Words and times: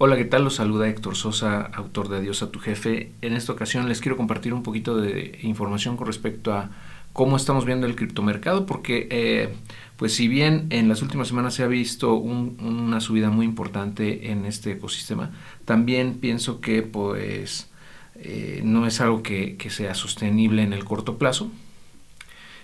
Hola, 0.00 0.16
¿qué 0.16 0.24
tal? 0.24 0.44
Los 0.44 0.54
saluda 0.54 0.88
Héctor 0.88 1.16
Sosa, 1.16 1.60
autor 1.60 2.08
de 2.08 2.18
Adiós 2.18 2.44
a 2.44 2.52
tu 2.52 2.60
jefe. 2.60 3.10
En 3.20 3.32
esta 3.32 3.50
ocasión 3.50 3.88
les 3.88 4.00
quiero 4.00 4.16
compartir 4.16 4.54
un 4.54 4.62
poquito 4.62 4.96
de 4.96 5.40
información 5.42 5.96
con 5.96 6.06
respecto 6.06 6.52
a 6.52 6.70
cómo 7.12 7.36
estamos 7.36 7.64
viendo 7.64 7.84
el 7.84 7.96
criptomercado, 7.96 8.64
porque 8.64 9.08
eh, 9.10 9.56
pues 9.96 10.14
si 10.14 10.28
bien 10.28 10.68
en 10.70 10.88
las 10.88 11.02
últimas 11.02 11.26
semanas 11.26 11.54
se 11.54 11.64
ha 11.64 11.66
visto 11.66 12.14
una 12.14 13.00
subida 13.00 13.30
muy 13.30 13.44
importante 13.44 14.30
en 14.30 14.44
este 14.44 14.70
ecosistema, 14.70 15.32
también 15.64 16.14
pienso 16.20 16.60
que 16.60 16.82
pues 16.82 17.68
eh, 18.14 18.60
no 18.62 18.86
es 18.86 19.00
algo 19.00 19.24
que, 19.24 19.56
sea 19.68 19.96
sostenible 19.96 20.62
en 20.62 20.74
el 20.74 20.84
corto 20.84 21.18
plazo 21.18 21.50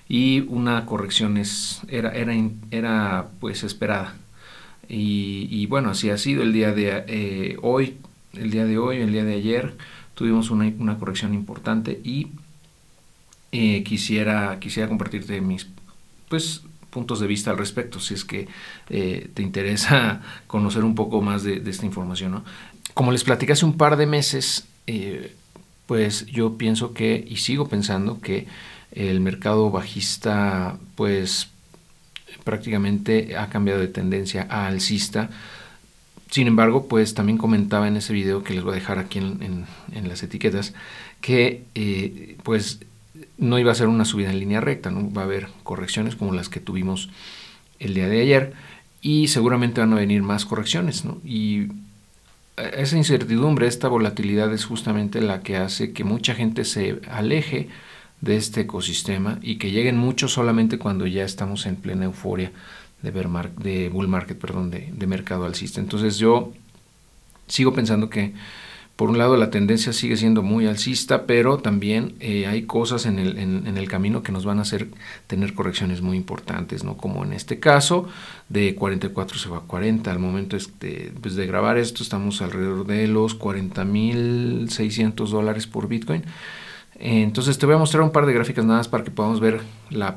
y 0.09 0.43
una 0.43 0.87
corrección 0.87 1.37
es, 1.37 1.83
era, 1.89 2.11
era, 2.11 2.33
era 2.71 3.31
pues 3.41 3.65
esperada. 3.65 4.15
Y, 4.89 5.67
bueno, 5.67 5.91
así 5.91 6.11
ha 6.11 6.19
sido 6.19 6.43
el 6.43 6.53
día 6.53 6.73
de 6.73 7.05
eh, 7.09 7.57
hoy, 7.63 7.97
el 8.35 8.51
día 8.51 8.65
de 8.65 8.79
hoy, 8.79 8.99
el 8.99 9.13
día 9.13 9.25
de 9.25 9.35
ayer, 9.35 9.75
tuvimos 10.15 10.51
una, 10.51 10.73
una 10.79 10.99
corrección 10.99 11.35
importante 11.35 12.01
y 12.05 12.29
eh, 13.53 13.83
quisiera, 13.85 14.59
quisiera 14.61 14.89
compartirte 14.89 15.41
mis 15.41 15.69
pues, 16.29 16.63
puntos 16.91 17.21
de 17.21 17.27
vista 17.27 17.51
al 17.51 17.59
respecto, 17.59 18.01
si 18.01 18.15
es 18.15 18.25
que 18.25 18.49
eh, 18.91 19.29
te 19.35 19.43
interesa 19.43 20.23
conocer 20.47 20.85
un 20.85 20.95
poco 20.95 21.23
más 21.23 21.43
de, 21.43 21.63
esta 21.67 21.87
información. 21.87 22.45
Como 22.95 23.13
les 23.13 23.25
platicé 23.25 23.53
hace 23.53 23.65
un 23.65 23.77
par 23.77 23.97
de 23.97 24.07
meses, 24.07 24.67
pues 25.87 26.27
yo 26.27 26.57
pienso 26.57 26.95
que, 26.95 27.25
y 27.27 27.37
sigo 27.37 27.69
pensando 27.69 28.21
que 28.21 28.47
el 28.93 29.21
mercado 29.21 29.71
bajista, 29.71 30.79
pues 30.95 31.49
prácticamente 32.43 33.37
ha 33.37 33.49
cambiado 33.49 33.81
de 33.81 33.89
tendencia 33.89 34.47
a 34.51 34.67
alcista. 34.67 35.31
Sin 36.31 36.47
embargo, 36.47 36.89
pues 36.89 37.15
también 37.15 37.39
comentaba 37.39 37.87
en 37.87 37.97
ese 37.97 38.13
video 38.13 38.43
que 38.43 38.55
les 38.55 38.65
voy 38.65 38.73
a 38.73 38.77
dejar 38.77 38.99
aquí 38.99 39.19
en, 39.19 39.67
las 40.09 40.23
etiquetas 40.23 40.75
que 41.21 41.65
eh, 41.75 42.37
pues 42.43 42.81
no 43.39 43.59
iba 43.59 43.71
a 43.71 43.77
ser 43.77 43.89
una 43.89 44.05
subida 44.05 44.31
en 44.31 44.41
línea 44.41 44.61
recta, 44.61 44.91
¿no? 44.91 45.13
va 45.13 45.23
a 45.23 45.25
haber 45.25 45.49
correcciones 45.63 46.17
como 46.17 46.33
las 46.33 46.49
que 46.49 46.61
tuvimos 46.61 47.11
el 47.79 47.95
día 47.95 48.09
de 48.09 48.21
ayer 48.21 48.53
y 49.01 49.29
seguramente 49.29 49.81
van 49.81 49.93
a 49.93 49.97
venir 49.97 50.23
más 50.23 50.45
correcciones. 50.45 51.05
¿no? 51.05 51.19
Y 51.25 51.69
esa 52.57 52.97
incertidumbre, 52.97 53.67
esta 53.67 53.89
volatilidad 53.89 54.53
es 54.53 54.65
justamente 54.65 55.21
la 55.21 55.43
que 55.43 55.57
hace 55.57 55.93
que 55.93 56.05
mucha 56.05 56.35
gente 56.35 56.65
se 56.65 57.01
aleje 57.11 57.69
de 58.25 58.37
este 58.37 58.63
ecosistema 58.63 59.39
y 59.43 59.57
que 59.57 59.71
lleguen 59.71 59.97
muchos 59.97 60.33
solamente 60.33 60.79
cuando 60.79 61.07
ya 61.07 61.25
estamos 61.25 61.67
en 61.67 61.77
plena 61.77 62.07
euforia 62.07 62.53
de, 63.03 63.91
bull 63.93 64.09
market, 64.09 64.39
perdón, 64.39 64.71
de, 64.71 64.91
de 64.93 65.07
mercado 65.07 65.45
alcista. 65.45 65.81
Entonces 65.81 66.17
yo 66.19 66.53
sigo 67.47 67.75
pensando 67.75 68.09
que 68.09 68.33
por 68.97 69.11
un 69.11 69.19
lado 69.19 69.37
la 69.37 69.51
tendencia 69.51 69.93
sigue 69.93 70.17
siendo 70.17 70.43
muy 70.43 70.67
alcista, 70.69 71.27
pero 71.27 71.59
también 71.59 72.15
eh, 72.21 72.47
hay 72.47 72.63
cosas 72.63 73.07
en 73.07 73.19
el, 73.19 73.39
en, 73.39 73.77
el, 73.77 73.89
camino 73.89 74.23
que 74.23 74.31
nos 74.31 74.45
van 74.45 74.61
a 74.61 74.63
hacer 74.63 74.87
tener 75.27 75.55
correcciones 75.55 76.01
muy 76.01 76.17
importantes, 76.17 76.85
¿no? 76.85 76.97
Como 76.97 77.25
en 77.25 77.33
este 77.33 77.59
caso, 77.59 78.09
de 78.49 78.77
44 78.77 79.37
se 79.37 79.49
va 79.49 79.59
a 79.59 79.63
40. 79.63 80.13
Al 80.13 80.21
momento 80.21 80.57
este, 80.57 81.13
pues 81.21 81.35
de 81.35 81.45
grabar 81.45 81.77
esto 81.77 82.05
estamos 82.05 82.41
alrededor 82.41 82.87
de 82.87 83.09
los 83.09 83.37
40.600 83.37 85.29
dólares 85.29 85.67
por 85.67 85.89
Bitcoin. 85.89 86.23
Entonces 87.07 87.59
te 87.59 87.67
voy 87.67 87.75
a 87.75 87.79
mostrar 87.79 88.03
un 88.03 88.11
par 88.11 88.25
de 88.25 88.33
gráficas 88.33 88.65
nada 88.65 88.79
más 88.79 88.89
para 88.89 89.05
que 89.05 89.11
podamos 89.11 89.39
ver 89.39 89.61
la, 89.91 90.17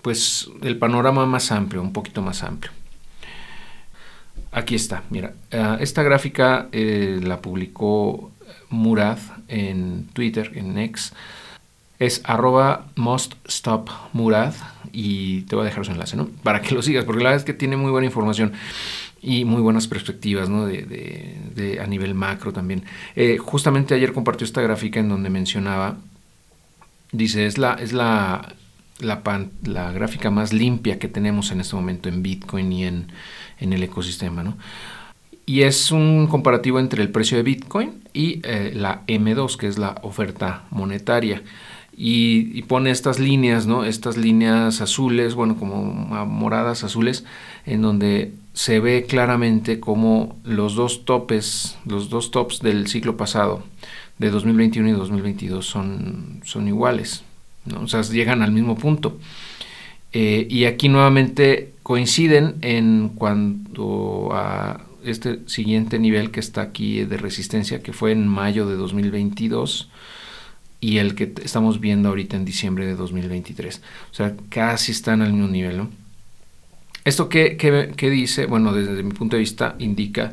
pues, 0.00 0.48
el 0.62 0.78
panorama 0.78 1.26
más 1.26 1.52
amplio, 1.52 1.82
un 1.82 1.92
poquito 1.92 2.22
más 2.22 2.42
amplio. 2.42 2.72
Aquí 4.50 4.74
está, 4.74 5.02
mira, 5.10 5.34
eh, 5.50 5.76
esta 5.80 6.02
gráfica 6.02 6.68
eh, 6.72 7.20
la 7.22 7.42
publicó 7.42 8.32
Murad 8.70 9.18
en 9.48 10.06
Twitter, 10.14 10.52
en 10.54 10.78
X. 10.78 11.12
Es 11.98 12.22
arroba 12.24 12.86
muststopmurad 12.96 14.54
y 14.92 15.42
te 15.42 15.56
voy 15.56 15.64
a 15.64 15.66
dejar 15.66 15.84
su 15.84 15.92
enlace, 15.92 16.16
¿no? 16.16 16.28
Para 16.42 16.62
que 16.62 16.74
lo 16.74 16.80
sigas, 16.80 17.04
porque 17.04 17.22
la 17.22 17.30
verdad 17.30 17.42
es 17.42 17.44
que 17.44 17.52
tiene 17.52 17.76
muy 17.76 17.90
buena 17.90 18.06
información 18.06 18.54
y 19.20 19.44
muy 19.44 19.60
buenas 19.60 19.88
perspectivas, 19.88 20.48
¿no? 20.48 20.64
De, 20.64 21.78
a 21.82 21.86
nivel 21.86 22.14
macro 22.14 22.50
también. 22.52 22.84
Eh, 23.14 23.36
justamente 23.36 23.94
ayer 23.94 24.14
compartió 24.14 24.46
esta 24.46 24.62
gráfica 24.62 25.00
en 25.00 25.10
donde 25.10 25.28
mencionaba 25.28 25.98
Dice, 27.14 27.46
es 27.46 27.58
la, 27.58 27.74
es 27.74 27.92
la, 27.92 28.54
la, 28.98 29.92
gráfica 29.92 30.30
más 30.30 30.52
limpia 30.52 30.98
que 30.98 31.06
tenemos 31.06 31.52
en 31.52 31.60
este 31.60 31.76
momento 31.76 32.08
en 32.08 32.24
Bitcoin 32.24 32.72
y 32.72 32.84
en, 32.84 33.06
el 33.60 33.82
ecosistema. 33.84 34.42
¿no? 34.42 34.56
Y 35.46 35.62
es 35.62 35.92
un 35.92 36.26
comparativo 36.26 36.80
entre 36.80 37.02
el 37.02 37.10
precio 37.10 37.36
de 37.36 37.44
Bitcoin 37.44 38.02
y 38.12 38.40
eh, 38.42 38.72
la 38.74 39.06
M2, 39.06 39.56
que 39.56 39.68
es 39.68 39.78
la 39.78 40.00
oferta 40.02 40.64
monetaria. 40.70 41.42
Y, 41.96 42.62
pone 42.62 42.90
estas 42.90 43.20
líneas, 43.20 43.68
¿no? 43.68 43.84
Estas 43.84 44.16
líneas 44.16 44.80
azules, 44.80 45.36
bueno, 45.36 45.56
como 45.56 45.84
moradas 46.26 46.82
azules, 46.82 47.24
en 47.64 47.82
donde 47.82 48.32
se 48.52 48.80
ve 48.80 49.06
claramente 49.08 49.78
como 49.78 50.36
los 50.42 50.74
dos 50.74 51.04
topes, 51.04 51.78
los 51.86 52.10
dos 52.10 52.32
tops 52.32 52.58
del 52.58 52.88
ciclo 52.88 53.16
pasado, 53.16 53.62
de 54.18 54.30
2021 54.30 54.88
y 54.88 54.92
2022 54.92 55.66
son, 55.66 56.40
son 56.44 56.68
iguales, 56.68 57.24
¿no? 57.64 57.80
o 57.80 57.88
sea, 57.88 58.02
llegan 58.02 58.42
al 58.42 58.52
mismo 58.52 58.76
punto. 58.76 59.18
Eh, 60.12 60.46
y 60.48 60.66
aquí 60.66 60.88
nuevamente 60.88 61.72
coinciden 61.82 62.56
en 62.62 63.10
cuanto 63.10 64.32
a 64.32 64.80
este 65.04 65.40
siguiente 65.46 65.98
nivel 65.98 66.30
que 66.30 66.40
está 66.40 66.62
aquí 66.62 67.04
de 67.04 67.16
resistencia, 67.16 67.82
que 67.82 67.92
fue 67.92 68.12
en 68.12 68.28
mayo 68.28 68.66
de 68.68 68.76
2022 68.76 69.90
y 70.80 70.98
el 70.98 71.14
que 71.16 71.34
estamos 71.42 71.80
viendo 71.80 72.10
ahorita 72.10 72.36
en 72.36 72.44
diciembre 72.44 72.86
de 72.86 72.94
2023. 72.94 73.82
O 74.12 74.14
sea, 74.14 74.36
casi 74.50 74.92
están 74.92 75.20
al 75.20 75.32
mismo 75.32 75.48
nivel. 75.48 75.88
¿Esto 77.04 77.28
qué, 77.28 77.56
qué 77.56 78.10
dice? 78.10 78.46
Bueno, 78.46 78.72
desde 78.72 79.02
mi 79.02 79.12
punto 79.12 79.36
de 79.36 79.40
vista 79.40 79.74
indica 79.78 80.32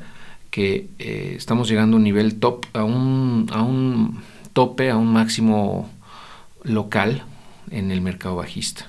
que 0.52 0.90
eh, 1.00 1.34
estamos 1.38 1.70
llegando 1.70 1.96
a 1.96 1.98
un 1.98 2.04
nivel 2.04 2.36
top, 2.36 2.66
a 2.74 2.84
un, 2.84 3.48
a 3.52 3.64
un 3.64 4.22
tope, 4.54 4.92
a 4.92 4.98
un 4.98 5.12
máximo 5.12 5.90
local 6.64 7.24
en 7.72 7.90
el 7.90 8.02
mercado 8.02 8.36
bajista. 8.36 8.88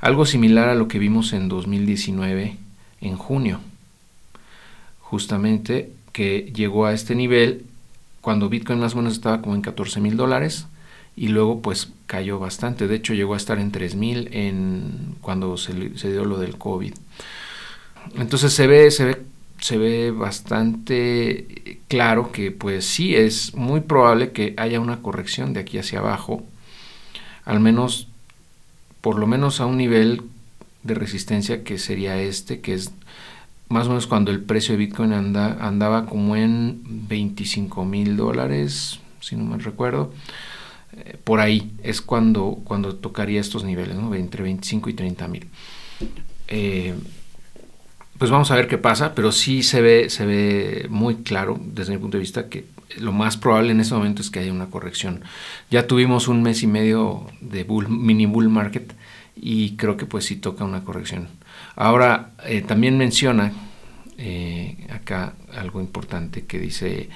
Algo 0.00 0.26
similar 0.26 0.68
a 0.68 0.74
lo 0.74 0.88
que 0.88 0.98
vimos 0.98 1.32
en 1.32 1.48
2019 1.48 2.56
en 3.00 3.16
junio. 3.16 3.60
Justamente 5.00 5.92
que 6.12 6.52
llegó 6.54 6.86
a 6.86 6.92
este 6.92 7.14
nivel 7.14 7.64
cuando 8.20 8.48
Bitcoin 8.48 8.80
más 8.80 8.94
o 8.94 8.96
menos 8.96 9.12
estaba 9.12 9.40
como 9.40 9.54
en 9.54 9.62
14 9.62 10.00
mil 10.00 10.16
dólares 10.16 10.66
y 11.14 11.28
luego 11.28 11.62
pues 11.62 11.92
cayó 12.06 12.40
bastante. 12.40 12.88
De 12.88 12.96
hecho 12.96 13.14
llegó 13.14 13.34
a 13.34 13.36
estar 13.36 13.60
en 13.60 13.70
3 13.70 13.94
mil 13.94 15.14
cuando 15.20 15.56
se, 15.56 15.96
se 15.96 16.10
dio 16.10 16.24
lo 16.24 16.38
del 16.38 16.58
COVID. 16.58 16.94
Entonces 18.16 18.52
se 18.52 18.66
ve, 18.66 18.90
se 18.90 19.04
ve 19.04 19.22
se 19.60 19.78
ve 19.78 20.10
bastante 20.10 21.80
claro 21.88 22.32
que 22.32 22.50
pues 22.50 22.84
sí 22.84 23.14
es 23.14 23.54
muy 23.54 23.80
probable 23.80 24.32
que 24.32 24.54
haya 24.56 24.80
una 24.80 25.02
corrección 25.02 25.52
de 25.52 25.60
aquí 25.60 25.78
hacia 25.78 26.00
abajo, 26.00 26.42
al 27.44 27.60
menos 27.60 28.08
por 29.00 29.18
lo 29.18 29.26
menos 29.26 29.60
a 29.60 29.66
un 29.66 29.76
nivel 29.76 30.22
de 30.82 30.94
resistencia 30.94 31.64
que 31.64 31.78
sería 31.78 32.20
este, 32.20 32.60
que 32.60 32.74
es 32.74 32.92
más 33.68 33.86
o 33.86 33.90
menos 33.90 34.06
cuando 34.06 34.30
el 34.30 34.40
precio 34.40 34.72
de 34.72 34.78
Bitcoin 34.78 35.12
anda, 35.12 35.56
andaba 35.60 36.06
como 36.06 36.36
en 36.36 36.80
25 37.08 37.84
mil 37.84 38.16
dólares, 38.16 39.00
si 39.20 39.36
no 39.36 39.44
me 39.44 39.58
recuerdo. 39.58 40.12
Eh, 40.96 41.18
por 41.22 41.40
ahí 41.40 41.72
es 41.82 42.00
cuando, 42.00 42.58
cuando 42.64 42.94
tocaría 42.94 43.40
estos 43.40 43.64
niveles, 43.64 43.96
¿no? 43.96 44.14
entre 44.14 44.42
25 44.44 44.90
y 44.90 44.94
30 44.94 45.28
mil. 45.28 45.46
Eh, 46.48 46.94
pues 48.18 48.30
vamos 48.30 48.50
a 48.50 48.56
ver 48.56 48.68
qué 48.68 48.78
pasa, 48.78 49.14
pero 49.14 49.32
sí 49.32 49.62
se 49.62 49.80
ve, 49.80 50.10
se 50.10 50.24
ve 50.26 50.86
muy 50.88 51.16
claro 51.16 51.60
desde 51.60 51.92
mi 51.92 51.98
punto 51.98 52.16
de 52.16 52.22
vista 52.22 52.48
que 52.48 52.64
lo 52.98 53.12
más 53.12 53.36
probable 53.36 53.72
en 53.72 53.80
este 53.80 53.94
momento 53.94 54.22
es 54.22 54.30
que 54.30 54.40
haya 54.40 54.52
una 54.52 54.70
corrección. 54.70 55.22
Ya 55.70 55.86
tuvimos 55.86 56.28
un 56.28 56.42
mes 56.42 56.62
y 56.62 56.66
medio 56.66 57.26
de 57.40 57.66
mini 57.88 58.26
bull 58.26 58.48
market 58.48 58.94
y 59.34 59.76
creo 59.76 59.96
que 59.96 60.06
pues 60.06 60.24
sí 60.24 60.36
toca 60.36 60.64
una 60.64 60.84
corrección. 60.84 61.28
Ahora 61.74 62.30
eh, 62.44 62.62
también 62.62 62.96
menciona 62.96 63.52
eh, 64.18 64.86
acá 64.90 65.34
algo 65.54 65.80
importante 65.80 66.46
que 66.46 66.58
dice 66.58 67.10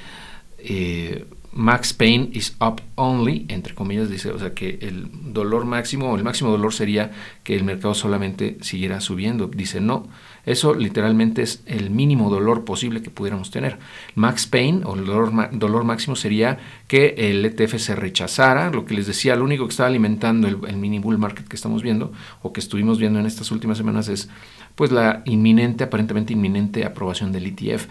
eh, 0.59 1.25
max 1.53 1.93
pain 1.93 2.31
is 2.33 2.57
up 2.61 2.81
only, 2.95 3.45
entre 3.49 3.75
comillas, 3.75 4.09
dice, 4.09 4.31
o 4.31 4.39
sea 4.39 4.55
que 4.55 4.79
el 4.83 5.09
dolor 5.33 5.65
máximo, 5.65 6.11
o 6.11 6.17
el 6.17 6.23
máximo 6.23 6.51
dolor 6.51 6.73
sería 6.73 7.11
que 7.43 7.57
el 7.57 7.65
mercado 7.65 7.95
solamente 7.95 8.59
siguiera 8.61 9.01
subiendo. 9.01 9.49
Dice, 9.49 9.81
no, 9.81 10.09
eso 10.47 10.75
literalmente 10.75 11.43
es 11.43 11.63
el 11.67 11.91
mínimo 11.91 12.31
dolor 12.31 12.65
posible 12.65 13.03
que 13.03 13.11
pudiéramos 13.11 13.51
tener. 13.51 13.79
Max 14.15 14.47
pain 14.47 14.83
o 14.85 14.95
el 14.95 15.05
dolor, 15.05 15.85
máximo 15.85 16.15
sería 16.15 16.59
que 16.87 17.15
el 17.19 17.45
ETF 17.45 17.79
se 17.79 17.97
rechazara, 17.97 18.71
lo 18.71 18.85
que 18.85 18.95
les 18.95 19.07
decía, 19.07 19.35
lo 19.35 19.45
único 19.45 19.67
que 19.67 19.71
estaba 19.71 19.89
alimentando 19.89 20.47
el, 20.47 20.59
el 20.69 20.77
mini 20.77 21.01
bull 21.01 21.19
market 21.19 21.49
que 21.49 21.57
estamos 21.57 21.83
viendo 21.83 22.13
o 22.43 22.53
que 22.53 22.61
estuvimos 22.61 22.99
viendo 22.99 23.19
en 23.19 23.27
estas 23.27 23.51
últimas 23.51 23.77
semanas 23.77 24.09
es 24.09 24.29
pues 24.77 24.93
la 24.93 25.23
inminente, 25.27 25.85
aparentemente 25.85 26.33
inminente 26.33 26.85
aprobación 26.85 27.33
del 27.33 27.47
ETF 27.47 27.87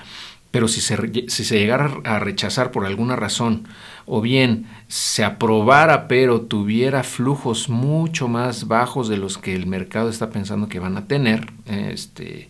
pero 0.51 0.67
si 0.67 0.81
se, 0.81 0.97
si 1.29 1.43
se 1.43 1.59
llegara 1.59 1.99
a 2.03 2.19
rechazar 2.19 2.71
por 2.71 2.85
alguna 2.85 3.15
razón, 3.15 3.67
o 4.05 4.21
bien 4.21 4.65
se 4.87 5.23
aprobara 5.23 6.07
pero 6.07 6.41
tuviera 6.41 7.03
flujos 7.03 7.69
mucho 7.69 8.27
más 8.27 8.67
bajos 8.67 9.07
de 9.07 9.17
los 9.17 9.37
que 9.37 9.55
el 9.55 9.67
mercado 9.67 10.09
está 10.09 10.29
pensando 10.31 10.67
que 10.67 10.79
van 10.79 10.97
a 10.97 11.05
tener, 11.05 11.51
este, 11.67 12.49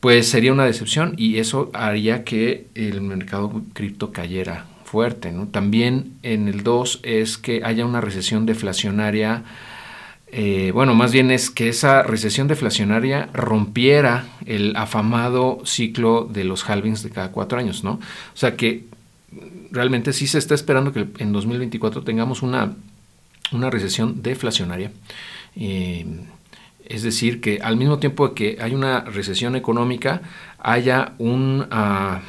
pues 0.00 0.28
sería 0.28 0.52
una 0.52 0.64
decepción 0.64 1.14
y 1.16 1.38
eso 1.38 1.70
haría 1.74 2.24
que 2.24 2.66
el 2.74 3.00
mercado 3.02 3.62
cripto 3.72 4.10
cayera 4.10 4.66
fuerte. 4.84 5.30
¿no? 5.32 5.46
También 5.46 6.18
en 6.22 6.48
el 6.48 6.64
2 6.64 7.00
es 7.04 7.38
que 7.38 7.62
haya 7.64 7.86
una 7.86 8.00
recesión 8.00 8.44
deflacionaria 8.44 9.44
eh, 10.34 10.70
bueno, 10.72 10.94
más 10.94 11.12
bien 11.12 11.30
es 11.30 11.50
que 11.50 11.68
esa 11.68 12.02
recesión 12.02 12.48
deflacionaria 12.48 13.28
rompiera 13.34 14.24
el 14.46 14.74
afamado 14.76 15.60
ciclo 15.66 16.24
de 16.24 16.44
los 16.44 16.68
halvings 16.68 17.02
de 17.02 17.10
cada 17.10 17.30
cuatro 17.32 17.58
años, 17.58 17.84
¿no? 17.84 17.92
O 17.92 18.36
sea 18.36 18.56
que 18.56 18.86
realmente 19.70 20.14
sí 20.14 20.26
se 20.26 20.38
está 20.38 20.54
esperando 20.54 20.90
que 20.90 21.06
en 21.18 21.32
2024 21.32 22.02
tengamos 22.02 22.40
una, 22.40 22.74
una 23.52 23.68
recesión 23.68 24.22
deflacionaria. 24.22 24.90
Eh, 25.54 26.06
es 26.86 27.02
decir, 27.02 27.42
que 27.42 27.60
al 27.62 27.76
mismo 27.76 27.98
tiempo 27.98 28.32
que 28.32 28.56
hay 28.58 28.74
una 28.74 29.00
recesión 29.00 29.54
económica, 29.54 30.22
haya 30.58 31.12
un, 31.18 31.66
ah, 31.70 32.22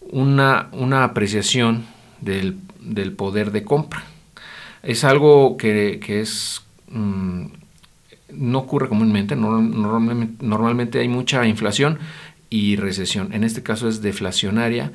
una, 0.00 0.68
una, 0.72 1.04
apreciación 1.04 1.86
del, 2.20 2.58
del, 2.80 3.12
poder 3.12 3.50
de 3.50 3.64
compra. 3.64 4.04
Es 4.82 5.04
algo 5.04 5.56
que, 5.56 5.98
que 6.04 6.20
es 6.20 6.62
Mm, 6.92 7.46
no 8.30 8.58
ocurre 8.58 8.88
comúnmente. 8.88 9.36
Normalmente, 9.36 10.44
normalmente, 10.44 11.00
hay 11.00 11.08
mucha 11.08 11.46
inflación 11.46 11.98
y 12.50 12.76
recesión. 12.76 13.32
En 13.32 13.44
este 13.44 13.62
caso 13.62 13.88
es 13.88 14.02
deflacionaria. 14.02 14.92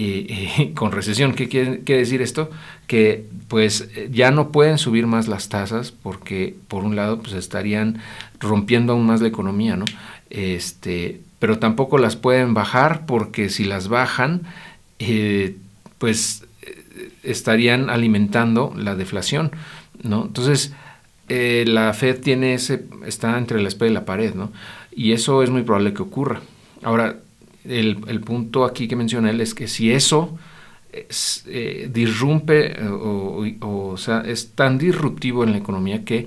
con 0.74 0.92
recesión, 0.92 1.34
¿qué 1.34 1.48
quiere, 1.48 1.82
decir 1.84 2.22
esto? 2.22 2.50
Que 2.86 3.26
pues 3.48 3.88
ya 4.10 4.30
no 4.30 4.50
pueden 4.50 4.78
subir 4.78 5.06
más 5.06 5.28
las 5.28 5.48
tasas 5.48 5.92
porque 5.92 6.54
por 6.68 6.84
un 6.84 6.96
lado 6.96 7.20
pues 7.20 7.34
estarían 7.34 8.00
rompiendo 8.38 8.92
aún 8.92 9.06
más 9.06 9.20
la 9.20 9.28
economía, 9.28 9.76
¿no? 9.76 9.84
Este, 10.30 11.20
pero 11.38 11.58
tampoco 11.58 11.98
las 11.98 12.16
pueden 12.16 12.54
bajar 12.54 13.04
porque 13.06 13.48
si 13.48 13.64
las 13.64 13.88
bajan, 13.88 14.42
eh, 14.98 15.56
pues 15.98 16.44
estarían 17.22 17.90
alimentando 17.90 18.72
la 18.76 18.94
deflación, 18.94 19.52
¿no? 20.02 20.26
Entonces, 20.26 20.72
eh, 21.32 21.64
la 21.64 21.92
Fed 21.94 22.20
tiene 22.20 22.54
ese, 22.54 22.86
está 23.06 23.38
entre 23.38 23.62
la 23.62 23.68
espada 23.68 23.88
y 23.88 23.94
la 23.94 24.04
pared, 24.04 24.34
¿no? 24.34 24.50
Y 24.90 25.12
eso 25.12 25.44
es 25.44 25.50
muy 25.50 25.62
probable 25.62 25.94
que 25.94 26.02
ocurra. 26.02 26.40
Ahora, 26.82 27.20
el, 27.64 28.20
punto 28.26 28.64
aquí 28.64 28.88
que 28.88 28.96
menciona 28.96 29.30
él 29.30 29.40
es 29.40 29.54
que 29.54 29.68
si 29.68 29.92
eso 29.92 30.36
eh, 30.92 31.88
disrumpe 31.92 32.72
eh, 32.72 33.56
o, 33.60 33.96
sea, 33.96 34.22
es 34.22 34.50
tan 34.56 34.76
disruptivo 34.76 35.44
en 35.44 35.52
la 35.52 35.58
economía 35.58 36.04
que 36.04 36.26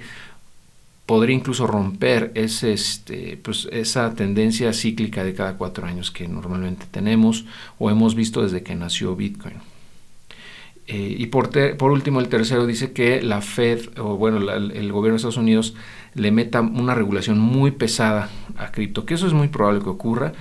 podría 1.05 1.35
incluso 1.35 1.67
romper 1.67 2.31
ese, 2.33 2.71
este, 2.71 3.37
pues, 3.43 3.67
esa 3.73 4.13
tendencia 4.15 4.71
cíclica 4.71 5.25
de 5.25 5.33
cada 5.33 5.57
cuatro 5.57 5.85
años 5.85 6.11
que 6.11 6.29
normalmente 6.29 6.85
tenemos 6.89 7.43
o 7.77 7.89
hemos 7.89 8.15
visto 8.15 8.41
desde 8.41 8.63
que 8.63 8.73
nació 8.73 9.17
Bitcoin. 9.17 9.72
Eh, 10.87 11.15
y 11.17 11.27
por, 11.27 11.49
por, 11.77 11.91
último, 11.91 12.19
el 12.19 12.27
tercero 12.27 12.65
dice 12.65 12.91
que 12.91 13.21
la 13.21 13.41
Fed, 13.41 13.97
o 13.97 14.17
bueno, 14.17 14.37
el 14.51 14.91
gobierno 14.91 15.13
de 15.13 15.17
Estados 15.17 15.37
Unidos 15.37 15.75
le 16.13 16.31
meta 16.31 16.61
una 16.61 16.93
regulación 16.93 17.39
muy 17.39 17.71
pesada 17.71 18.29
a 18.57 18.71
cripto, 18.71 19.05
que 19.05 19.13
eso 19.13 19.27
es 19.27 19.33
muy 19.33 19.47
probable 19.47 19.81
que 19.81 19.89
ocurra. 19.89 20.33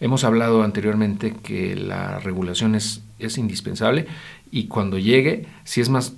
Hemos 0.00 0.24
hablado 0.24 0.62
anteriormente 0.62 1.34
que 1.42 1.76
la 1.76 2.18
regulación 2.18 2.74
es, 2.74 3.02
es 3.18 3.38
indispensable 3.38 4.06
y 4.50 4.66
cuando 4.66 4.98
llegue, 4.98 5.46
si 5.64 5.80
es 5.80 5.88
más 5.88 6.14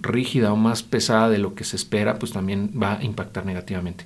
rígida 0.00 0.52
o 0.52 0.56
más 0.56 0.82
pesada 0.82 1.28
de 1.28 1.38
lo 1.38 1.54
que 1.54 1.64
se 1.64 1.76
espera, 1.76 2.18
pues 2.18 2.32
también 2.32 2.70
va 2.80 2.98
a 2.98 3.04
impactar 3.04 3.46
negativamente. 3.46 4.04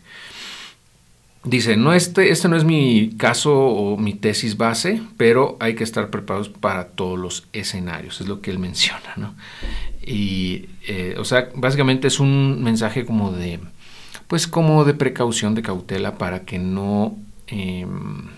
Dice, 1.45 1.77
no 1.77 1.93
este, 1.93 2.31
este 2.31 2.49
no 2.49 2.57
es 2.57 2.63
mi 2.63 3.11
caso 3.17 3.53
o 3.53 3.97
mi 3.97 4.15
tesis 4.15 4.57
base, 4.57 5.03
pero 5.17 5.57
hay 5.59 5.75
que 5.75 5.83
estar 5.83 6.09
preparados 6.09 6.49
para 6.49 6.91
todos 6.91 7.19
los 7.19 7.49
escenarios, 7.53 8.21
es 8.21 8.29
lo 8.29 8.41
que 8.41 8.53
él 8.53 8.61
menciona, 8.61 9.15
¿no? 9.17 9.35
Y, 10.01 10.67
eh, 10.87 11.17
o 11.19 11.25
sea, 11.25 11.49
básicamente 11.57 12.07
es 12.07 12.21
un 12.21 12.63
mensaje 12.63 13.05
como 13.05 13.33
de, 13.33 13.59
pues 14.29 14.47
como 14.47 14.85
de 14.85 14.95
precaución, 14.95 15.57
de 15.57 15.63
cautela, 15.63 16.17
para 16.17 16.45
que 16.45 16.61
no, 16.61 17.17
em, 17.49 18.29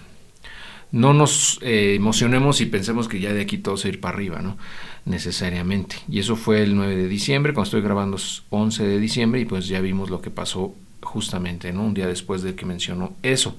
no 0.91 1.13
nos 1.13 1.59
eh, 1.61 1.95
emocionemos 1.97 2.63
y 2.63 2.67
pensemos 2.67 3.07
que 3.07 3.21
ya 3.21 3.35
de 3.35 3.43
aquí 3.43 3.59
todo 3.59 3.77
se 3.77 3.91
ir 3.91 4.01
para 4.01 4.17
arriba, 4.17 4.41
¿no? 4.41 4.57
Necesariamente. 5.05 5.97
Y 6.09 6.21
eso 6.21 6.37
fue 6.37 6.63
el 6.63 6.75
9 6.75 6.97
de 6.97 7.09
diciembre, 7.09 7.53
cuando 7.53 7.65
estoy 7.65 7.83
grabando 7.83 8.17
es 8.17 8.45
11 8.49 8.83
de 8.83 8.99
diciembre 8.99 9.43
y 9.43 9.45
pues 9.45 9.69
ya 9.69 9.83
vimos 9.83 10.09
lo 10.09 10.23
que 10.23 10.31
pasó 10.31 10.75
justamente, 11.05 11.73
¿no? 11.73 11.85
Un 11.85 11.95
día 11.95 12.07
después 12.07 12.43
de 12.43 12.55
que 12.55 12.67
mencionó 12.67 13.15
eso. 13.23 13.57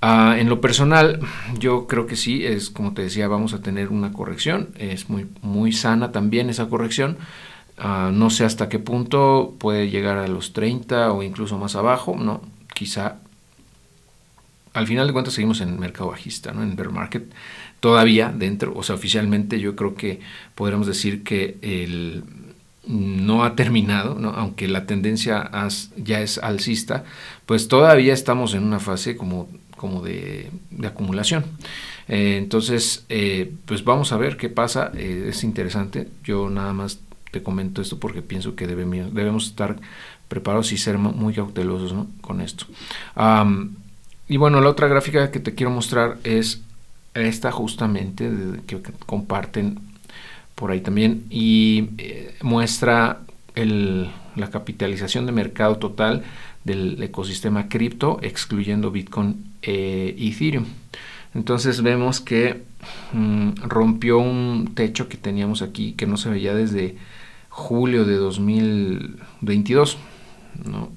Ah, 0.00 0.36
en 0.38 0.48
lo 0.48 0.60
personal, 0.60 1.20
yo 1.58 1.86
creo 1.88 2.06
que 2.06 2.16
sí, 2.16 2.46
es 2.46 2.70
como 2.70 2.94
te 2.94 3.02
decía, 3.02 3.26
vamos 3.26 3.52
a 3.52 3.62
tener 3.62 3.88
una 3.88 4.12
corrección, 4.12 4.68
es 4.78 5.10
muy, 5.10 5.26
muy 5.42 5.72
sana 5.72 6.12
también 6.12 6.50
esa 6.50 6.68
corrección. 6.68 7.18
Ah, 7.78 8.10
no 8.12 8.30
sé 8.30 8.44
hasta 8.44 8.68
qué 8.68 8.78
punto 8.78 9.56
puede 9.58 9.90
llegar 9.90 10.18
a 10.18 10.28
los 10.28 10.52
30 10.52 11.12
o 11.12 11.22
incluso 11.22 11.58
más 11.58 11.76
abajo, 11.76 12.16
¿no? 12.18 12.42
Quizá 12.74 13.18
al 14.74 14.86
final 14.86 15.06
de 15.06 15.12
cuentas 15.12 15.34
seguimos 15.34 15.60
en 15.60 15.78
mercado 15.78 16.10
bajista, 16.10 16.52
¿no? 16.52 16.62
En 16.62 16.76
bear 16.76 16.90
market 16.90 17.32
todavía 17.80 18.32
dentro, 18.34 18.72
o 18.76 18.82
sea, 18.82 18.94
oficialmente 18.94 19.60
yo 19.60 19.76
creo 19.76 19.94
que 19.94 20.20
podríamos 20.54 20.86
decir 20.86 21.22
que 21.24 21.58
el 21.62 22.24
no 22.88 23.44
ha 23.44 23.54
terminado, 23.54 24.18
aunque 24.34 24.66
la 24.66 24.86
tendencia 24.86 25.50
ya 25.96 26.20
es 26.20 26.38
alcista, 26.38 27.04
pues 27.44 27.68
todavía 27.68 28.14
estamos 28.14 28.54
en 28.54 28.64
una 28.64 28.80
fase 28.80 29.16
como, 29.16 29.48
como 29.76 30.00
de, 30.02 30.50
acumulación. 30.82 31.44
Eh, 32.08 32.38
entonces, 32.38 33.04
eh, 33.10 33.52
pues 33.66 33.84
vamos 33.84 34.12
a 34.12 34.16
ver 34.16 34.38
qué 34.38 34.48
pasa, 34.48 34.90
eh, 34.94 35.26
es 35.28 35.44
interesante, 35.44 36.08
yo 36.24 36.48
nada 36.48 36.72
más 36.72 37.00
te 37.30 37.42
comento 37.42 37.82
esto 37.82 38.00
porque 38.00 38.22
pienso 38.22 38.56
que 38.56 38.66
debemos, 38.66 39.14
debemos 39.14 39.48
estar 39.48 39.76
preparados 40.28 40.72
y 40.72 40.78
ser 40.78 40.96
muy 40.96 41.34
cautelosos 41.34 42.06
con 42.22 42.40
esto. 42.40 42.66
y 44.28 44.36
bueno, 44.38 44.60
la 44.62 44.70
otra 44.70 44.88
gráfica 44.88 45.30
que 45.30 45.40
te 45.40 45.54
quiero 45.54 45.70
mostrar 45.70 46.16
es 46.24 46.62
esta 47.12 47.52
justamente 47.52 48.30
que 48.66 48.80
comparten 49.04 49.87
por 50.58 50.72
ahí 50.72 50.80
también, 50.80 51.24
y 51.30 51.90
eh, 51.98 52.34
muestra 52.42 53.20
la 53.54 54.50
capitalización 54.50 55.26
de 55.26 55.32
mercado 55.32 55.78
total 55.78 56.24
del 56.64 57.00
ecosistema 57.02 57.68
cripto, 57.68 58.18
excluyendo 58.22 58.90
Bitcoin 58.90 59.44
e 59.62 60.14
Ethereum. 60.18 60.66
Entonces 61.34 61.82
vemos 61.82 62.20
que 62.20 62.62
mm, 63.12 63.50
rompió 63.62 64.18
un 64.18 64.72
techo 64.74 65.08
que 65.08 65.16
teníamos 65.16 65.62
aquí 65.62 65.92
que 65.92 66.06
no 66.06 66.16
se 66.16 66.30
veía 66.30 66.54
desde 66.54 66.96
julio 67.48 68.04
de 68.04 68.16
2022 68.16 69.98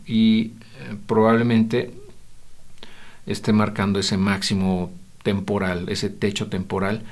y 0.06 0.42
eh, 0.42 0.52
probablemente 1.08 1.92
esté 3.26 3.54
marcando 3.54 4.00
ese 4.00 4.18
máximo 4.18 4.92
temporal, 5.24 5.90
ese 5.90 6.10
techo 6.10 6.48
temporal 6.48 7.04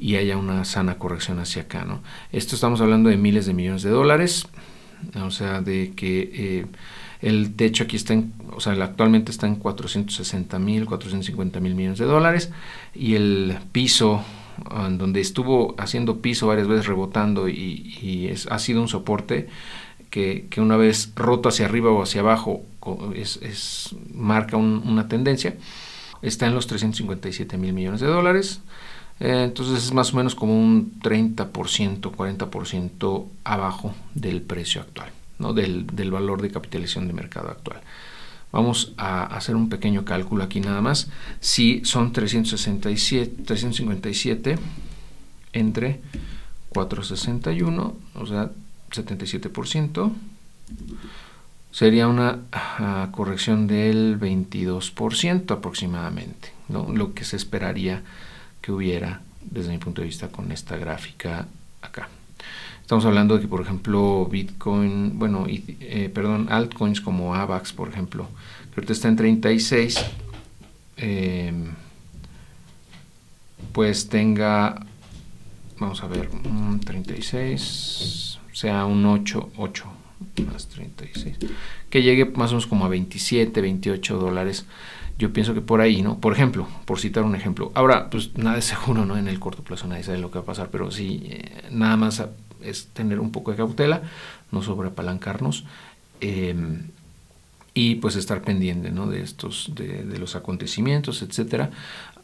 y 0.00 0.16
haya 0.16 0.38
una 0.38 0.64
sana 0.64 0.96
corrección 0.98 1.38
hacia 1.38 1.62
acá. 1.62 1.84
¿no? 1.84 2.02
Esto 2.32 2.54
estamos 2.54 2.80
hablando 2.80 3.10
de 3.10 3.18
miles 3.18 3.44
de 3.44 3.52
millones 3.52 3.82
de 3.82 3.90
dólares, 3.90 4.48
o 5.22 5.30
sea, 5.30 5.60
de 5.60 5.92
que 5.94 6.30
eh, 6.32 6.66
el 7.20 7.54
techo 7.54 7.84
aquí 7.84 7.96
está 7.96 8.14
en, 8.14 8.32
o 8.50 8.60
sea, 8.60 8.72
actualmente 8.82 9.30
está 9.30 9.46
en 9.46 9.56
460 9.56 10.58
mil, 10.58 10.86
450 10.86 11.60
mil 11.60 11.74
millones 11.74 11.98
de 11.98 12.06
dólares 12.06 12.50
y 12.94 13.14
el 13.14 13.58
piso 13.72 14.24
en 14.70 14.98
donde 14.98 15.20
estuvo 15.20 15.74
haciendo 15.78 16.20
piso 16.20 16.46
varias 16.46 16.66
veces 16.66 16.86
rebotando 16.86 17.48
y, 17.48 18.28
es, 18.30 18.46
ha 18.46 18.58
sido 18.58 18.80
un 18.80 18.88
soporte 18.88 19.48
que, 20.08 20.48
una 20.56 20.76
vez 20.76 21.12
roto 21.14 21.48
hacia 21.48 21.66
arriba 21.66 21.90
o 21.90 22.02
hacia 22.02 22.22
abajo 22.22 22.62
es, 23.14 23.94
marca 24.12 24.56
una 24.56 25.08
tendencia, 25.08 25.56
está 26.22 26.46
en 26.46 26.54
los 26.54 26.66
357 26.66 27.58
mil 27.58 27.72
millones 27.74 28.00
de 28.00 28.06
dólares. 28.06 28.62
Eh, 29.20 29.44
entonces 29.44 29.84
es 29.84 29.92
más 29.92 30.14
o 30.14 30.16
menos 30.16 30.34
como 30.34 30.58
un 30.58 30.98
30%, 31.00 32.00
40% 32.00 33.26
abajo 33.44 33.94
del 34.14 34.40
precio 34.40 34.80
actual, 34.80 35.10
¿no? 35.38 35.52
del, 35.52 35.84
valor 36.10 36.40
de 36.40 36.50
capitalización 36.50 37.06
de 37.06 37.12
mercado 37.12 37.50
actual. 37.50 37.80
Vamos 38.50 38.94
a 38.96 39.24
hacer 39.24 39.54
un 39.54 39.68
pequeño 39.68 40.04
cálculo 40.04 40.42
aquí 40.42 40.60
nada 40.60 40.80
más. 40.80 41.08
Si 41.38 41.84
son 41.84 42.12
367, 42.12 43.42
357 43.44 44.58
entre 45.52 46.00
461, 46.70 47.94
o 48.14 48.26
sea, 48.26 48.50
77%, 48.90 50.12
sería 51.70 52.08
una 52.08 52.40
corrección 53.12 53.66
del 53.68 54.18
22% 54.18 55.52
aproximadamente, 55.52 56.52
lo 56.68 57.14
que 57.14 57.24
se 57.24 57.36
esperaría 57.36 58.02
que 58.60 58.72
hubiera 58.72 59.22
desde 59.42 59.70
mi 59.70 59.78
punto 59.78 60.00
de 60.00 60.06
vista 60.06 60.28
con 60.28 60.52
esta 60.52 60.76
gráfica 60.76 61.46
acá. 61.82 62.08
Estamos 62.82 63.04
hablando 63.04 63.36
de 63.36 63.42
que, 63.42 63.48
por 63.48 63.60
ejemplo, 63.60 64.26
Bitcoin, 64.26 65.18
bueno, 65.18 65.46
eh, 65.48 66.10
perdón, 66.12 66.48
altcoins 66.50 67.00
como 67.00 67.34
AVAX, 67.34 67.72
por 67.72 67.88
ejemplo, 67.88 68.26
que 68.70 68.80
ahorita 68.80 68.92
está 68.92 69.08
en 69.08 69.16
36, 69.16 70.04
em, 70.96 71.66
pues 73.72 74.08
tenga, 74.08 74.84
vamos 75.78 76.02
a 76.02 76.08
ver, 76.08 76.30
36, 76.84 78.40
sea 78.52 78.84
un 78.86 79.06
8, 79.06 79.50
8 79.56 79.84
más 80.52 80.66
36, 80.66 81.36
que 81.88 82.02
llegue 82.02 82.24
más 82.24 82.50
o 82.50 82.54
menos 82.54 82.66
como 82.66 82.84
a 82.84 82.88
27, 82.88 83.60
28 83.60 84.18
dólares. 84.18 84.66
Yo 85.20 85.34
pienso 85.34 85.52
que 85.52 85.60
por 85.60 85.82
ahí, 85.82 86.00
¿no? 86.00 86.18
Por 86.18 86.32
ejemplo, 86.32 86.66
por 86.86 86.98
citar 86.98 87.24
un 87.24 87.34
ejemplo. 87.34 87.72
Ahora, 87.74 88.08
pues 88.08 88.36
nada 88.38 88.56
es 88.56 88.64
seguro, 88.64 89.04
¿no? 89.04 89.18
En 89.18 89.28
el 89.28 89.38
corto 89.38 89.62
plazo 89.62 89.86
nadie 89.86 90.02
sabe 90.02 90.16
lo 90.16 90.30
que 90.30 90.38
va 90.38 90.44
a 90.44 90.46
pasar, 90.46 90.70
pero 90.70 90.90
sí, 90.90 91.20
eh, 91.26 91.68
nada 91.70 91.98
más 91.98 92.24
es 92.62 92.86
tener 92.86 93.20
un 93.20 93.30
poco 93.30 93.50
de 93.50 93.58
cautela, 93.58 94.00
no 94.50 94.62
sobreapalancarnos. 94.62 95.64
Eh, 96.22 96.54
y 97.74 97.96
pues 97.96 98.16
estar 98.16 98.42
pendiente 98.42 98.90
¿no? 98.90 99.06
de 99.06 99.22
estos 99.22 99.70
de, 99.74 100.04
de, 100.04 100.18
los 100.18 100.34
acontecimientos 100.34 101.22
etcétera 101.22 101.70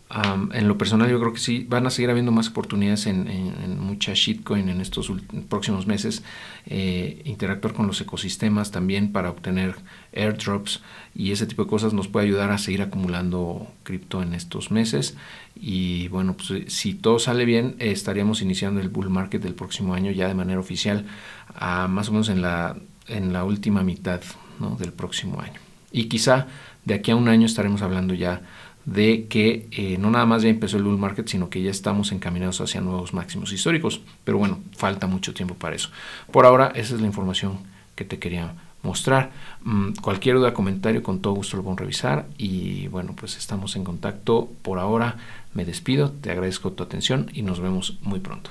en 0.08 0.68
lo 0.68 0.78
personal 0.78 1.10
yo 1.10 1.18
creo 1.18 1.32
que 1.32 1.40
sí 1.40 1.66
van 1.68 1.86
a 1.86 1.90
seguir 1.90 2.10
habiendo 2.10 2.30
más 2.30 2.48
oportunidades 2.48 3.06
en, 3.06 3.80
mucha 3.80 4.12
shitcoin 4.14 4.68
en 4.68 4.80
estos 4.80 5.10
próximos 5.48 5.86
meses 5.88 6.22
eh, 6.66 7.22
interactuar 7.24 7.74
con 7.74 7.88
los 7.88 8.00
ecosistemas 8.00 8.70
también 8.70 9.10
para 9.10 9.30
obtener 9.30 9.74
airdrops 10.14 10.80
y 11.14 11.32
ese 11.32 11.46
tipo 11.46 11.64
de 11.64 11.68
cosas 11.70 11.92
nos 11.92 12.06
puede 12.06 12.26
ayudar 12.26 12.52
a 12.52 12.58
seguir 12.58 12.82
acumulando 12.82 13.66
cripto 13.82 14.22
en 14.22 14.34
estos 14.34 14.70
meses. 14.70 15.16
Y 15.56 16.06
bueno 16.08 16.36
pues 16.36 16.72
si 16.72 16.94
todo 16.94 17.18
sale 17.18 17.44
bien 17.44 17.74
estaríamos 17.80 18.42
iniciando 18.42 18.80
el 18.80 18.88
bull 18.88 19.10
market 19.10 19.42
del 19.42 19.54
próximo 19.54 19.94
año 19.94 20.12
ya 20.12 20.28
de 20.28 20.34
manera 20.34 20.60
oficial 20.60 21.04
más 21.60 22.08
o 22.08 22.12
menos 22.12 22.28
en 22.28 22.42
la 22.42 22.76
en 23.08 23.32
la 23.32 23.44
última 23.44 23.82
mitad 23.82 24.20
del 24.78 24.92
próximo 24.92 25.40
año. 25.40 25.60
Y 25.92 26.04
quizá 26.04 26.46
de 26.86 26.94
aquí 26.94 27.10
a 27.10 27.16
un 27.16 27.28
año 27.28 27.44
estaremos 27.44 27.82
hablando 27.82 28.14
ya 28.14 28.40
de 28.86 29.26
que 29.26 29.66
eh, 29.72 29.98
no 29.98 30.10
nada 30.10 30.24
más 30.24 30.42
ya 30.42 30.48
empezó 30.48 30.76
el 30.76 30.84
bull 30.84 30.96
market, 30.96 31.26
sino 31.26 31.50
que 31.50 31.60
ya 31.60 31.70
estamos 31.70 32.12
encaminados 32.12 32.60
hacia 32.60 32.80
nuevos 32.80 33.12
máximos 33.12 33.52
históricos. 33.52 34.00
Pero 34.24 34.38
bueno, 34.38 34.60
falta 34.76 35.08
mucho 35.08 35.34
tiempo 35.34 35.54
para 35.56 35.74
eso. 35.74 35.90
Por 36.30 36.46
ahora, 36.46 36.72
esa 36.74 36.94
es 36.94 37.00
la 37.00 37.06
información 37.08 37.58
que 37.96 38.04
te 38.04 38.18
quería 38.18 38.54
mostrar. 38.82 39.32
Mm, 39.64 39.94
cualquier 40.00 40.36
duda, 40.36 40.54
comentario, 40.54 41.02
con 41.02 41.20
todo 41.20 41.34
gusto 41.34 41.56
lo 41.56 41.70
a 41.70 41.76
revisar. 41.76 42.26
Y 42.38 42.86
bueno, 42.86 43.14
pues 43.16 43.36
estamos 43.36 43.74
en 43.74 43.82
contacto. 43.82 44.48
Por 44.62 44.78
ahora 44.78 45.16
me 45.52 45.64
despido, 45.64 46.12
te 46.12 46.30
agradezco 46.30 46.70
tu 46.70 46.84
atención 46.84 47.28
y 47.34 47.42
nos 47.42 47.58
vemos 47.58 47.98
muy 48.02 48.20
pronto. 48.20 48.50